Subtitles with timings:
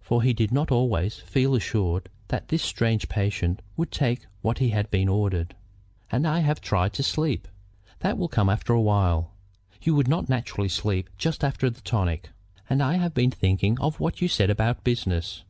[0.00, 4.90] For he did not always feel assured that this strange patient would take what had
[4.90, 5.54] been ordered.
[6.10, 7.46] "And I have tried to sleep."
[7.98, 9.32] "That will come after a while.
[9.82, 12.30] You would not naturally sleep just after the tonic."
[12.70, 15.44] "And I have been thinking of what you said about business.